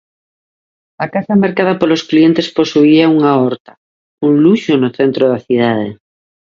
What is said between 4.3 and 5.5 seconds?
luxo no centro da